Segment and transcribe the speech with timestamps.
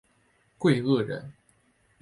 [0.57, 1.31] 桂萼人。